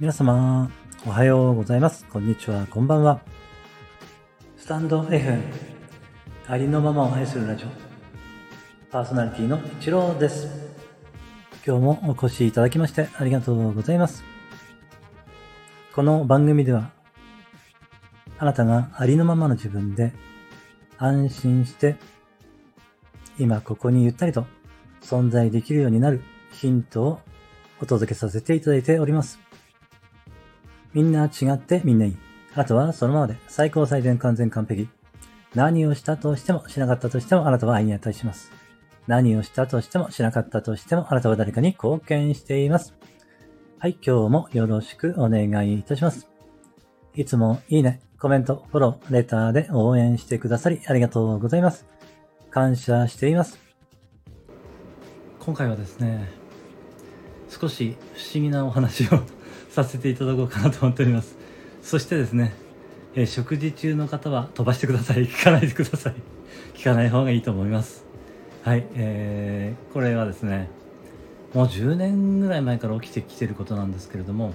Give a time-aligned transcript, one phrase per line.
[0.00, 0.70] 皆様、
[1.06, 2.06] おはようございます。
[2.06, 3.20] こんにちは、こんばんは。
[4.56, 5.38] スタンド F、
[6.46, 7.68] ありのままを愛するラジオ、
[8.90, 10.48] パーソナリティの一郎です。
[11.66, 14.24] 今日もお越しいただきましてありがとうございます。
[15.94, 16.92] この番組では、
[18.38, 20.14] あなたがありのままの自分で
[20.96, 21.96] 安心して、
[23.38, 24.46] 今ここにゆったりと
[25.02, 27.20] 存在できるようになるヒントを
[27.82, 29.49] お届けさせていただいております。
[30.92, 32.16] みんな違ってみんないい。
[32.54, 34.88] あとはそのままで最高最善完全完璧。
[35.54, 38.52] 何をしたとしてもしなかったとしてもあなたは愛に値します。
[39.06, 42.94] 何をしたとしてもしなかったとしてもあなたは誰かに貢献しています。
[43.78, 46.28] はい、今日もよろしくお願いいたします。
[47.14, 51.86] いつもいいね、コメント、フォロー、レターで応援してくださりありがとうございます。
[52.50, 53.58] 感謝しています。
[55.38, 56.28] 今回はですね、
[57.48, 59.39] 少し不思議なお話を
[59.70, 61.36] させていただこうかなと思っております。
[61.82, 62.52] そしてですね、
[63.14, 65.26] えー食事中の方は飛ばしてください。
[65.26, 66.14] 聞かないでください。
[66.74, 68.04] 聞かない方がいいと思います。
[68.62, 70.68] はい、えー、これはですね、
[71.54, 74.52] もう10年ぐらい前から起きてきてることなんですけれども、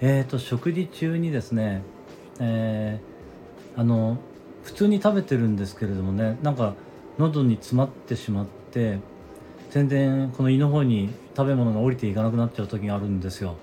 [0.00, 1.82] えーと、食事中にですね、
[2.40, 4.18] えー、あの、
[4.62, 6.74] 普通に食べてるんですけれどもね、なんか
[7.18, 8.98] 喉に詰まってしまって、
[9.70, 13.56] 全然この胃の方に食べ物が降りていかなくなっちゃう時があるんですよ。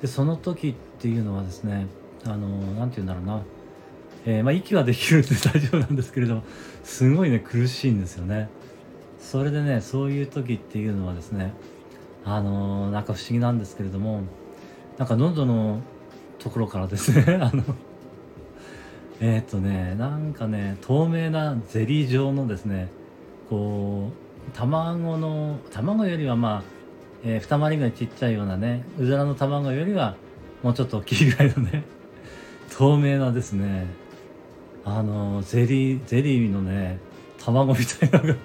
[0.00, 1.86] で、その時っていうのはですね、
[2.24, 3.42] あの、なんて言うんだろうな、
[4.26, 6.42] えーまあ、息はできるんで 大丈夫なんですけれども、
[6.84, 8.48] すごいね、苦しいんですよね。
[9.18, 11.52] それでね、そういう時っていうのはですね、
[12.24, 14.22] あのーなんか不思議なんですけれども、
[14.98, 15.80] なんか喉の
[16.38, 17.62] ところからですね、 あの、
[19.20, 22.88] えーっとね、なんかね、透明なゼリー状のですね、
[23.48, 26.79] こう、卵の、卵よりはまあ、
[27.24, 30.16] えー二回りぐらいちっちゃいようなね、うずらの卵よりは
[30.62, 31.84] もうちょっと大きいぐらいのね、
[32.76, 33.86] 透明なですね、
[34.84, 36.98] あの、ゼリー、ゼリーのね、
[37.38, 38.36] 卵みたいなのが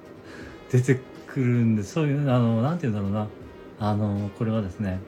[0.70, 3.28] 出てくるんで、そういう、あの、なんて言うんだろうな、
[3.78, 5.00] あの、これはですね、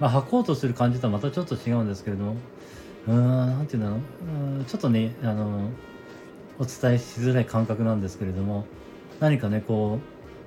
[0.00, 2.36] まあ、吐こうとする感じとはまたちょっと違うんですけれども、
[3.06, 5.70] うーん、なんて言うんだろう、うちょっとね、あの、
[6.58, 8.64] お伝えしづらい感覚なんですけれども、
[9.20, 9.98] 何かね、こ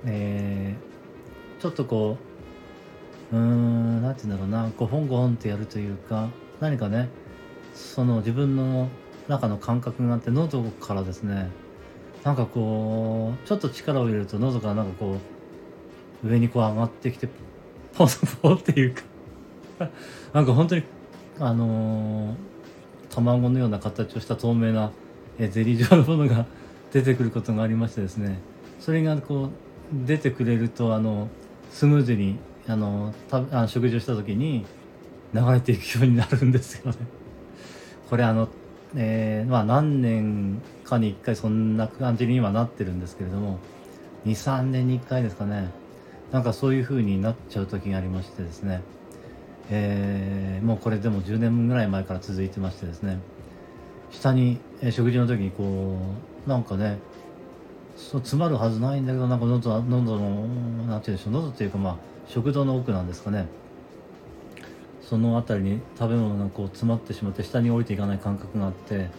[0.04, 0.91] う、えー、
[1.62, 2.18] ちょっとこ
[3.32, 6.28] う、うーん、なんて言うんだろうな、ゴホンゴホンってやるというか、
[6.58, 7.08] 何かね、
[7.72, 8.88] その自分の
[9.28, 11.50] 中の感覚があって、喉からですね、
[12.24, 15.18] なんかこう、ちょっと力を入れると喉からなんかこ
[16.24, 17.28] う、上にこう上がってきて、
[17.94, 18.08] ポン
[18.42, 19.02] ポンっていうか、
[20.34, 20.82] なんか本当に、
[21.38, 22.34] あのー
[23.10, 24.90] 卵のような形をした透明な
[25.38, 26.46] えゼリー状のものが
[26.92, 28.40] 出てくることがありましてですね、
[28.80, 29.50] それがこう、
[30.06, 31.28] 出てくれると、あの、
[31.72, 32.38] スムーズに、
[32.68, 34.64] あの、たあの食事をした時に
[35.34, 36.98] 流れていくようになるんですよね。
[38.08, 38.48] これあの、
[38.94, 43.58] えーまあ何年かに1回そんな感じにはなってるんですけれども、
[44.26, 45.70] 2、3年に1回ですかね。
[46.30, 48.82] なんかそういう風になっちゃう時がありましてですね。
[49.70, 53.18] えーもうこれでも10年ぐらい前から続いてましてですね。
[54.10, 55.96] 下に、え食事の時にこ
[56.46, 56.98] う、なんかね、
[57.96, 60.46] そう詰まるはずないんだけど、なんか喉喉の、
[60.86, 63.46] なんて言うんでしょう、喉っていうかまあ、食道の奥なんですかね。
[65.12, 69.10] その辺りに食べ物がこう詰まってしまって下に降りていかない感覚があって、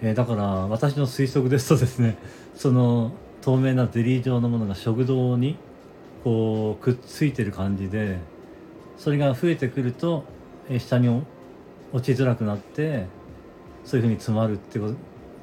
[0.00, 2.18] えーだから私の推測ですとですね
[2.54, 3.10] その
[3.40, 5.56] 透明なゼリー状のものが食道に
[6.22, 8.18] こうくっついてる感じで
[8.96, 10.22] それが増えてくると、
[10.68, 11.08] えー下に
[11.92, 13.06] 落ちづらくなって
[13.84, 14.94] そういうふうに詰まるってこと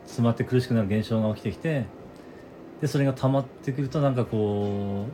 [0.06, 1.86] 詰まって苦しくなる現象が起きてきて
[2.82, 5.06] でそれが溜まってくるとなんかこ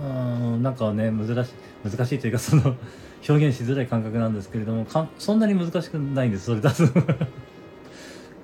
[0.00, 1.52] ううんなんかね難しい
[1.88, 2.62] 難しいというかその
[3.28, 7.16] 表現しづらい感覚なんですけれどもかそんなに難しくないんですそれ出すのが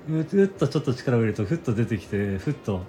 [0.09, 2.81] うっとちょっと力を入れるとふっと出てきてふっと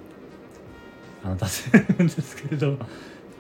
[1.22, 2.78] あの出せるんですけれど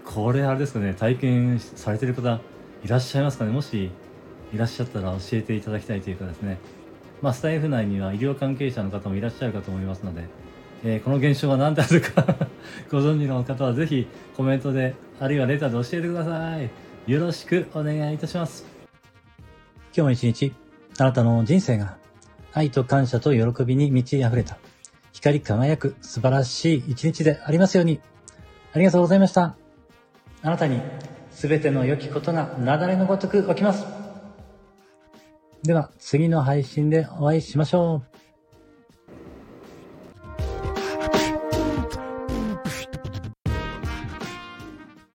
[0.04, 2.40] これあれですかね体験されてる方
[2.84, 3.52] いらっしゃいますかね？
[3.52, 3.90] もし
[4.52, 6.58] いらっしゃったら教えていただきたいというかですね。
[7.22, 10.24] まあスタイフ内には医療関係者の方もいらっしゃるかと思いますので、
[10.84, 12.24] えーこの現象が何であるか
[12.90, 14.06] ご存知の方はぜひ
[14.36, 16.70] コメントであるいはレターで教えてください。
[17.06, 18.64] よろしくお願いいたします。
[19.94, 20.52] 今日も一日
[20.98, 21.96] あなたの人生が
[22.52, 24.58] 愛と感謝と喜びに満ち溢れた。
[25.12, 28.00] 光り輝く素晴らしい一日でありますように。
[28.72, 29.56] ありがとうございました。
[30.42, 30.80] あなたに
[31.30, 33.84] 全ての良きことが雪崩のごとく起きます。
[35.62, 38.11] では次の配信でお会いしましょう。